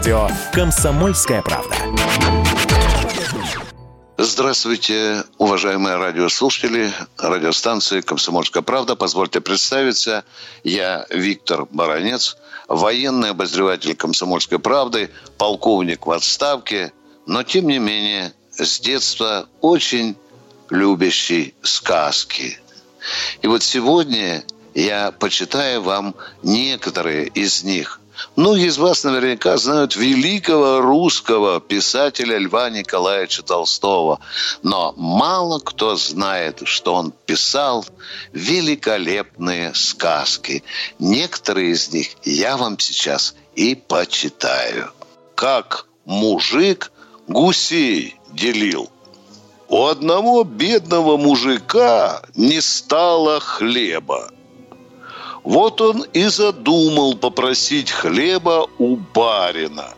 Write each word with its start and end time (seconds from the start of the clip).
радио 0.00 0.30
«Комсомольская 0.54 1.42
правда». 1.42 1.76
Здравствуйте, 4.16 5.24
уважаемые 5.36 5.96
радиослушатели 5.96 6.90
радиостанции 7.18 8.00
«Комсомольская 8.00 8.62
правда». 8.62 8.96
Позвольте 8.96 9.42
представиться. 9.42 10.24
Я 10.64 11.04
Виктор 11.10 11.66
Баранец, 11.66 12.38
военный 12.66 13.32
обозреватель 13.32 13.94
«Комсомольской 13.94 14.58
правды», 14.58 15.10
полковник 15.36 16.06
в 16.06 16.12
отставке, 16.12 16.94
но, 17.26 17.42
тем 17.42 17.66
не 17.66 17.78
менее, 17.78 18.32
с 18.52 18.80
детства 18.80 19.50
очень 19.60 20.16
любящий 20.70 21.54
сказки. 21.60 22.58
И 23.42 23.46
вот 23.46 23.62
сегодня 23.62 24.44
я 24.72 25.12
почитаю 25.12 25.82
вам 25.82 26.14
некоторые 26.42 27.26
из 27.26 27.64
них. 27.64 27.99
Многие 28.36 28.66
из 28.66 28.78
вас 28.78 29.04
наверняка 29.04 29.56
знают 29.56 29.96
великого 29.96 30.80
русского 30.80 31.60
писателя 31.60 32.38
Льва 32.38 32.70
Николаевича 32.70 33.42
Толстого. 33.42 34.20
Но 34.62 34.94
мало 34.96 35.58
кто 35.60 35.96
знает, 35.96 36.62
что 36.64 36.94
он 36.94 37.12
писал 37.26 37.84
великолепные 38.32 39.74
сказки. 39.74 40.62
Некоторые 40.98 41.72
из 41.72 41.92
них 41.92 42.08
я 42.24 42.56
вам 42.56 42.78
сейчас 42.78 43.34
и 43.54 43.74
почитаю. 43.74 44.92
Как 45.34 45.86
мужик 46.04 46.92
гусей 47.28 48.16
делил. 48.32 48.90
У 49.68 49.86
одного 49.86 50.42
бедного 50.42 51.16
мужика 51.16 52.22
не 52.34 52.60
стало 52.60 53.38
хлеба. 53.38 54.30
Вот 55.44 55.80
он 55.80 56.02
и 56.12 56.24
задумал 56.24 57.14
попросить 57.14 57.90
хлеба 57.90 58.66
у 58.78 58.96
барина. 58.96 59.94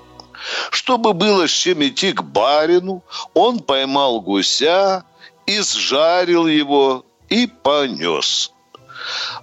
Чтобы 0.71 1.13
было 1.13 1.47
с 1.47 1.51
чем 1.51 1.83
идти 1.83 2.13
к 2.13 2.23
барину, 2.23 3.03
он 3.35 3.61
поймал 3.61 4.21
гуся, 4.21 5.05
изжарил 5.47 6.47
его 6.47 7.05
и 7.29 7.47
понес. 7.47 8.53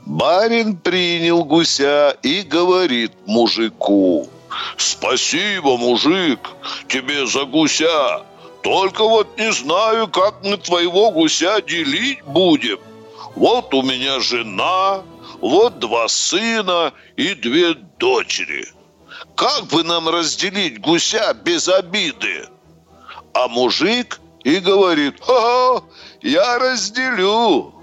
Барин 0.06 0.78
принял 0.78 1.44
гуся 1.44 2.12
и 2.24 2.42
говорит 2.42 3.12
мужику, 3.26 4.28
«Спасибо, 4.78 5.78
мужик, 5.78 6.40
тебе 6.88 7.28
за 7.28 7.46
гуся. 7.46 8.24
Только 8.62 9.04
вот 9.04 9.38
не 9.38 9.52
знаю, 9.52 10.08
как 10.08 10.44
мы 10.44 10.58
твоего 10.58 11.12
гуся 11.12 11.62
делить 11.62 12.24
будем. 12.24 12.80
Вот 13.36 13.74
у 13.74 13.82
меня 13.84 14.20
жена, 14.20 15.02
вот 15.42 15.80
два 15.80 16.08
сына 16.08 16.94
и 17.16 17.34
две 17.34 17.74
дочери. 17.74 18.68
Как 19.36 19.66
бы 19.66 19.84
нам 19.84 20.10
разделить 20.10 20.80
гуся 20.80 21.34
без 21.34 21.68
обиды? 21.68 22.48
А 23.34 23.48
мужик 23.48 24.20
и 24.44 24.58
говорит, 24.58 25.16
ха, 25.22 25.82
я 26.22 26.60
разделю. 26.60 27.74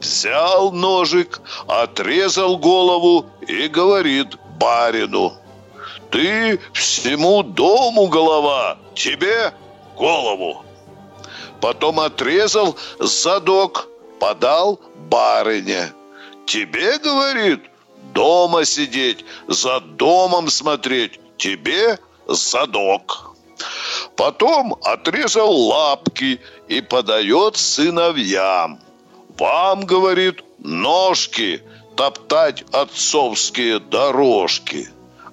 Взял 0.00 0.70
ножик, 0.72 1.40
отрезал 1.66 2.56
голову 2.58 3.26
и 3.46 3.66
говорит 3.66 4.36
барину, 4.58 5.32
ты 6.10 6.60
всему 6.72 7.42
дому 7.42 8.06
голова, 8.06 8.78
тебе 8.94 9.52
голову. 9.96 10.64
Потом 11.60 12.00
отрезал 12.00 12.76
задок, 13.00 13.88
подал 14.20 14.80
барыне. 15.10 15.92
Тебе, 16.48 16.98
говорит, 16.98 17.60
дома 18.14 18.64
сидеть, 18.64 19.22
за 19.48 19.80
домом 19.80 20.48
смотреть. 20.48 21.20
Тебе 21.36 21.98
задок. 22.26 23.32
Потом 24.16 24.74
отрезал 24.82 25.52
лапки 25.52 26.40
и 26.66 26.80
подает 26.80 27.58
сыновьям. 27.58 28.80
Вам, 29.38 29.84
говорит, 29.84 30.42
ножки 30.58 31.62
топтать 31.96 32.64
отцовские 32.72 33.78
дорожки. 33.78 34.88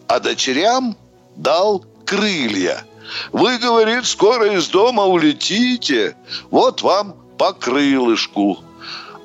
А 0.07 0.19
дочерям 0.19 0.97
дал 1.37 1.85
крылья. 2.05 2.83
Вы, 3.31 3.57
говорит, 3.57 4.05
скоро 4.05 4.51
из 4.57 4.67
дома 4.67 5.05
улетите. 5.05 6.17
Вот 6.51 6.81
вам 6.81 7.15
по 7.37 7.53
крылышку. 7.53 8.59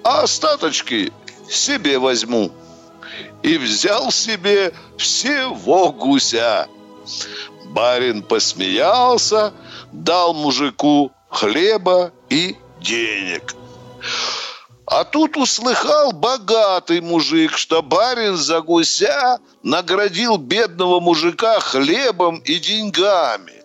А 0.05 0.23
остаточки 0.23 1.13
себе 1.51 1.99
возьму. 1.99 2.53
И 3.43 3.59
взял 3.59 4.11
себе 4.11 4.73
всего 4.97 5.93
гуся. 5.93 6.69
Барин 7.67 8.23
посмеялся, 8.23 9.53
дал 9.93 10.35
мужику 10.35 11.13
хлеба 11.29 12.13
и 12.29 12.57
денег. 12.81 13.55
А 14.87 15.05
тут 15.05 15.37
услыхал 15.37 16.13
богатый 16.13 17.01
мужик, 17.01 17.57
что 17.57 17.81
барин 17.81 18.37
за 18.37 18.61
гуся 18.61 19.39
наградил 19.63 20.37
бедного 20.37 20.99
мужика 20.99 21.61
хлебом 21.61 22.39
и 22.39 22.59
деньгами. 22.59 23.63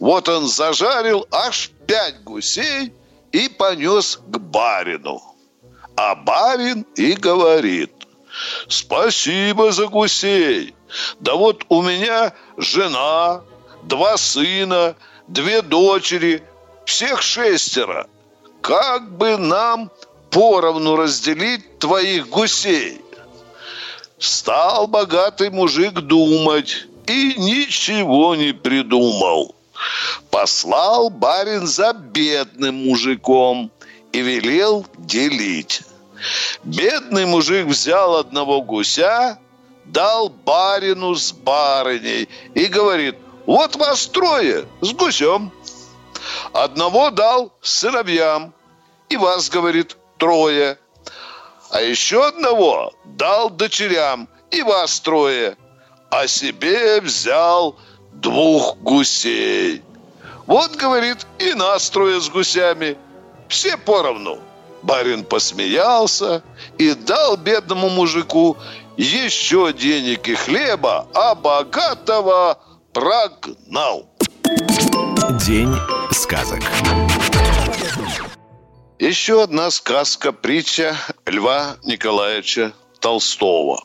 Вот 0.00 0.28
он 0.28 0.48
зажарил 0.48 1.26
аж 1.30 1.70
пять 1.86 2.22
гусей 2.24 2.92
и 3.30 3.48
понес 3.48 4.16
к 4.16 4.38
барину. 4.38 5.22
А 6.00 6.14
барин 6.14 6.86
и 6.94 7.14
говорит, 7.14 7.90
спасибо 8.68 9.72
за 9.72 9.88
гусей. 9.88 10.72
Да 11.18 11.34
вот 11.34 11.64
у 11.68 11.82
меня 11.82 12.32
жена, 12.56 13.42
два 13.82 14.16
сына, 14.16 14.94
две 15.26 15.60
дочери, 15.60 16.44
всех 16.84 17.20
шестеро. 17.20 18.06
Как 18.60 19.10
бы 19.10 19.38
нам 19.38 19.90
поровну 20.30 20.94
разделить 20.94 21.80
твоих 21.80 22.28
гусей? 22.28 23.00
Стал 24.20 24.86
богатый 24.86 25.50
мужик 25.50 25.94
думать 25.94 26.86
и 27.08 27.34
ничего 27.36 28.36
не 28.36 28.52
придумал. 28.52 29.56
Послал 30.30 31.10
барин 31.10 31.66
за 31.66 31.92
бедным 31.92 32.86
мужиком 32.86 33.72
и 34.12 34.20
велел 34.20 34.86
делить. 34.96 35.82
Бедный 36.64 37.26
мужик 37.26 37.66
взял 37.66 38.16
одного 38.16 38.62
гуся, 38.62 39.38
дал 39.84 40.28
барину 40.28 41.14
с 41.14 41.32
барыней 41.32 42.28
и 42.54 42.66
говорит, 42.66 43.16
вот 43.46 43.76
вас 43.76 44.06
трое 44.06 44.66
с 44.80 44.92
гусем. 44.92 45.52
Одного 46.52 47.10
дал 47.10 47.52
сыновьям, 47.62 48.52
и 49.08 49.16
вас, 49.16 49.48
говорит, 49.48 49.96
трое. 50.18 50.78
А 51.70 51.80
еще 51.80 52.26
одного 52.26 52.92
дал 53.04 53.50
дочерям, 53.50 54.28
и 54.50 54.62
вас 54.62 55.00
трое. 55.00 55.56
А 56.10 56.26
себе 56.26 57.00
взял 57.00 57.76
двух 58.12 58.76
гусей. 58.78 59.82
Вот, 60.46 60.76
говорит, 60.76 61.26
и 61.38 61.54
нас 61.54 61.90
трое 61.90 62.20
с 62.20 62.28
гусями. 62.28 62.96
Все 63.48 63.76
поровну. 63.76 64.40
Барин 64.82 65.24
посмеялся 65.24 66.42
и 66.78 66.94
дал 66.94 67.36
бедному 67.36 67.88
мужику 67.88 68.56
еще 68.96 69.72
денег 69.72 70.28
и 70.28 70.34
хлеба, 70.34 71.08
а 71.14 71.34
богатого 71.34 72.60
прогнал. 72.92 74.08
День 75.46 75.74
сказок. 76.12 76.60
Еще 78.98 79.42
одна 79.42 79.70
сказка-притча 79.70 80.96
Льва 81.26 81.76
Николаевича 81.84 82.72
Толстого. 83.00 83.84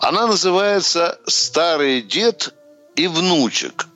Она 0.00 0.26
называется 0.26 1.18
«Старый 1.26 2.02
дед 2.02 2.52
и 2.96 3.06
внучек». 3.06 3.86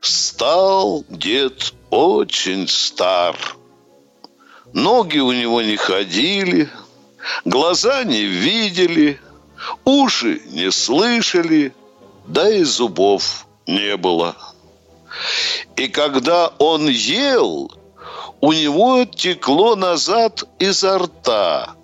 Стал 0.00 1.04
дед 1.08 1.72
очень 1.90 2.68
стар– 2.68 3.36
Ноги 4.72 5.18
у 5.18 5.32
него 5.32 5.62
не 5.62 5.76
ходили, 5.76 6.68
глаза 7.44 8.04
не 8.04 8.22
видели, 8.24 9.20
уши 9.84 10.42
не 10.46 10.70
слышали, 10.70 11.72
да 12.26 12.50
и 12.50 12.62
зубов 12.64 13.46
не 13.66 13.96
было. 13.96 14.36
И 15.76 15.88
когда 15.88 16.48
он 16.58 16.86
ел, 16.88 17.72
у 18.40 18.52
него 18.52 19.04
текло 19.06 19.74
назад 19.74 20.44
изо 20.58 20.98
рта. 20.98 21.74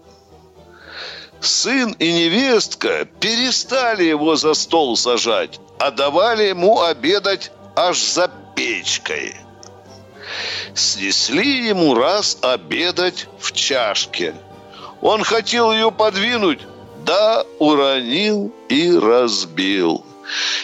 Сын 1.40 1.92
и 1.98 2.12
невестка 2.12 3.06
перестали 3.20 4.04
его 4.04 4.36
за 4.36 4.54
стол 4.54 4.96
сажать, 4.96 5.58
а 5.78 5.90
давали 5.90 6.44
ему 6.44 6.82
обедать 6.82 7.50
аж 7.76 7.98
за 7.98 8.31
печкой– 8.54 9.36
снесли 10.75 11.67
ему 11.69 11.94
раз 11.94 12.38
обедать 12.43 13.29
в 13.38 13.53
чашке. 13.53 14.35
Он 15.00 15.23
хотел 15.23 15.73
ее 15.73 15.93
подвинуть, 15.93 16.61
да 17.05 17.44
уронил 17.59 18.53
и 18.69 18.91
разбил. 18.97 20.05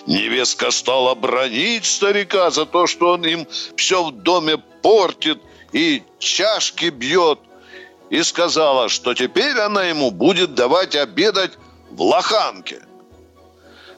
Невестка 0.06 0.70
стала 0.70 1.14
бронить 1.14 1.84
старика 1.84 2.50
за 2.50 2.66
то, 2.66 2.86
что 2.86 3.12
он 3.12 3.24
им 3.24 3.46
все 3.76 4.04
в 4.04 4.12
доме 4.12 4.56
портит 4.56 5.40
и 5.72 6.02
чашки 6.18 6.86
бьет. 6.86 7.38
И 8.08 8.22
сказала, 8.24 8.88
что 8.88 9.14
теперь 9.14 9.56
она 9.58 9.84
ему 9.84 10.10
будет 10.10 10.54
давать 10.54 10.96
обедать 10.96 11.52
в 11.90 12.02
лоханке. 12.02 12.82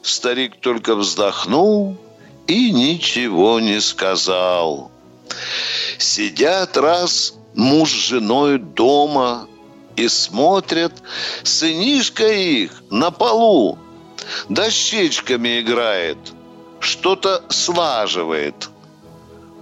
Старик 0.03 0.61
только 0.61 0.95
вздохнул 0.95 1.97
и 2.47 2.73
ничего 2.73 3.59
не 3.61 3.81
сказал. 3.81 4.92
Сидят 5.99 6.77
раз 6.77 7.35
муж 7.55 7.91
с 7.91 8.09
женой 8.09 8.59
дома 8.59 9.49
и 9.97 10.09
смотрят 10.09 10.93
сынишка 11.43 12.27
их 12.33 12.83
на 12.91 13.11
полу 13.11 13.79
дощечками 14.49 15.61
играет, 15.61 16.19
что-то 16.81 17.45
слаживает. 17.49 18.69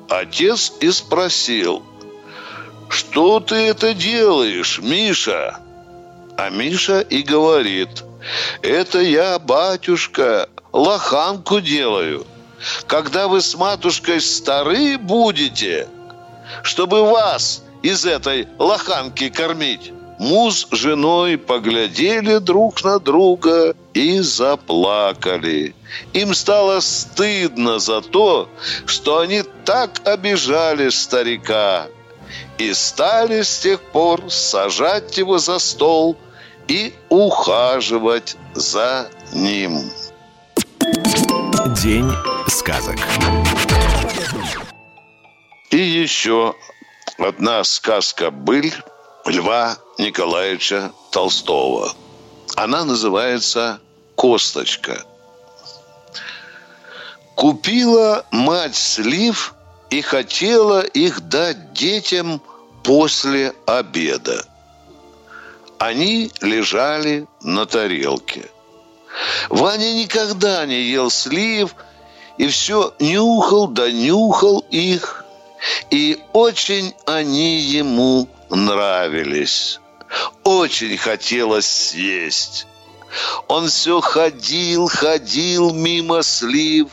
Отец 0.08 0.72
и 0.80 0.90
спросил, 0.90 1.82
что 2.88 3.40
ты 3.40 3.54
это 3.54 3.94
делаешь, 3.94 4.80
Миша? 4.80 5.60
А 6.36 6.50
Миша 6.50 7.00
и 7.00 7.22
говорит, 7.22 8.02
это 8.62 9.00
я, 9.00 9.38
батюшка, 9.38 10.48
лоханку 10.72 11.60
делаю. 11.60 12.26
Когда 12.86 13.28
вы 13.28 13.40
с 13.40 13.54
матушкой 13.54 14.20
стары 14.20 14.98
будете, 14.98 15.88
чтобы 16.62 17.04
вас 17.10 17.62
из 17.82 18.04
этой 18.04 18.48
лоханки 18.58 19.28
кормить. 19.28 19.92
Муж 20.18 20.66
с 20.70 20.76
женой 20.76 21.38
поглядели 21.38 22.36
друг 22.36 22.84
на 22.84 22.98
друга 22.98 23.74
и 23.94 24.20
заплакали. 24.20 25.74
Им 26.12 26.34
стало 26.34 26.80
стыдно 26.80 27.78
за 27.78 28.02
то, 28.02 28.50
что 28.84 29.20
они 29.20 29.42
так 29.64 30.06
обижали 30.06 30.90
старика. 30.90 31.86
И 32.58 32.74
стали 32.74 33.40
с 33.40 33.60
тех 33.60 33.80
пор 33.80 34.30
сажать 34.30 35.16
его 35.16 35.38
за 35.38 35.58
стол 35.58 36.18
и 36.68 36.92
ухаживать 37.08 38.36
за 38.54 39.08
ним. 39.32 39.90
День 41.66 42.10
сказок. 42.48 42.96
И 45.70 45.76
еще 45.76 46.54
одна 47.18 47.62
сказка 47.64 48.30
«Быль» 48.30 48.72
Льва 49.26 49.76
Николаевича 49.98 50.90
Толстого. 51.10 51.92
Она 52.56 52.84
называется 52.84 53.78
«Косточка». 54.14 55.04
Купила 57.34 58.24
мать 58.30 58.76
слив 58.76 59.54
и 59.90 60.00
хотела 60.00 60.80
их 60.80 61.20
дать 61.28 61.74
детям 61.74 62.40
после 62.82 63.52
обеда. 63.66 64.46
Они 65.78 66.30
лежали 66.40 67.26
на 67.42 67.66
тарелке. 67.66 68.48
Ваня 69.48 69.92
никогда 69.92 70.66
не 70.66 70.82
ел 70.82 71.10
слив 71.10 71.74
и 72.38 72.48
все 72.48 72.94
нюхал 72.98 73.66
да 73.68 73.90
нюхал 73.90 74.64
их. 74.70 75.24
И 75.90 76.18
очень 76.32 76.94
они 77.04 77.58
ему 77.58 78.28
нравились. 78.48 79.78
Очень 80.42 80.96
хотелось 80.96 81.66
съесть. 81.66 82.66
Он 83.48 83.68
все 83.68 84.00
ходил, 84.00 84.88
ходил 84.88 85.72
мимо 85.72 86.22
слив. 86.22 86.88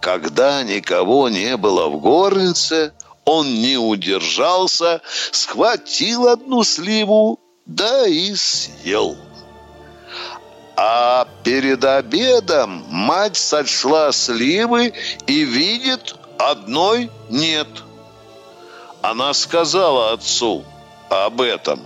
Когда 0.00 0.62
никого 0.62 1.28
не 1.28 1.56
было 1.56 1.88
в 1.88 2.00
горнице, 2.00 2.92
он 3.24 3.60
не 3.60 3.76
удержался, 3.76 5.00
схватил 5.32 6.28
одну 6.28 6.62
сливу, 6.62 7.40
да 7.66 8.06
и 8.06 8.34
съел. 8.34 9.16
А 10.76 11.26
перед 11.44 11.84
обедом 11.84 12.84
мать 12.88 13.36
сочла 13.36 14.12
сливы 14.12 14.92
и 15.26 15.44
видит, 15.44 16.16
одной 16.38 17.10
нет– 17.30 17.68
она 19.04 19.34
сказала 19.34 20.14
отцу 20.14 20.64
об 21.10 21.42
этом. 21.42 21.78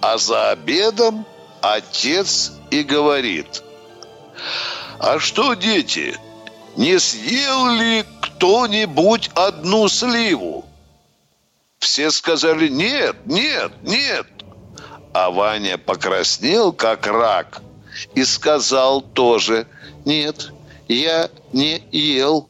А 0.00 0.18
за 0.18 0.50
обедом 0.50 1.26
отец 1.60 2.52
и 2.70 2.84
говорит, 2.84 3.64
а 5.00 5.18
что, 5.18 5.54
дети, 5.54 6.16
не 6.76 7.00
съел 7.00 7.70
ли 7.70 8.04
кто-нибудь 8.20 9.30
одну 9.34 9.88
сливу? 9.88 10.64
Все 11.80 12.12
сказали, 12.12 12.68
нет, 12.68 13.16
нет, 13.26 13.72
нет. 13.82 14.28
А 15.12 15.28
Ваня 15.30 15.76
покраснел, 15.76 16.72
как 16.72 17.08
рак, 17.08 17.62
и 18.14 18.24
сказал 18.24 19.00
тоже, 19.00 19.66
нет, 20.04 20.52
я 20.88 21.30
не 21.52 21.82
ел. 21.90 22.48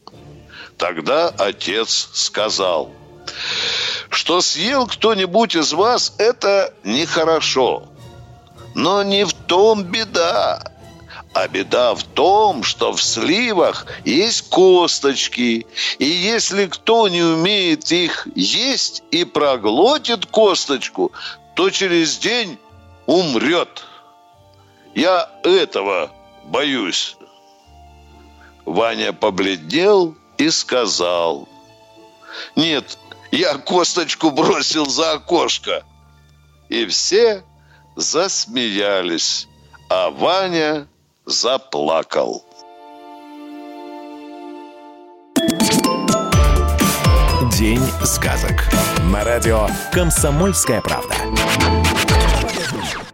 Тогда 0.76 1.28
отец 1.28 2.10
сказал– 2.12 2.90
что 4.10 4.40
съел 4.40 4.86
кто-нибудь 4.86 5.56
из 5.56 5.72
вас, 5.72 6.14
это 6.18 6.74
нехорошо. 6.84 7.84
Но 8.74 9.02
не 9.02 9.24
в 9.24 9.32
том 9.32 9.84
беда. 9.84 10.62
А 11.34 11.48
беда 11.48 11.94
в 11.94 12.02
том, 12.02 12.62
что 12.62 12.92
в 12.92 13.02
сливах 13.02 13.86
есть 14.04 14.50
косточки. 14.50 15.66
И 15.98 16.04
если 16.04 16.66
кто 16.66 17.08
не 17.08 17.22
умеет 17.22 17.90
их 17.90 18.28
есть 18.34 19.02
и 19.10 19.24
проглотит 19.24 20.26
косточку, 20.26 21.12
то 21.54 21.70
через 21.70 22.18
день 22.18 22.58
умрет. 23.06 23.84
Я 24.94 25.30
этого 25.42 26.10
боюсь. 26.44 27.16
Ваня 28.64 29.12
побледнел 29.12 30.16
и 30.38 30.50
сказал. 30.50 31.48
Нет, 32.56 32.98
я 33.30 33.56
косточку 33.58 34.30
бросил 34.30 34.86
за 34.86 35.12
окошко. 35.12 35.84
И 36.68 36.86
все 36.86 37.42
засмеялись, 37.96 39.48
а 39.88 40.10
Ваня 40.10 40.86
заплакал. 41.26 42.44
День 47.58 47.82
сказок. 48.04 48.68
На 49.12 49.24
радио 49.24 49.68
«Комсомольская 49.92 50.80
правда». 50.80 51.14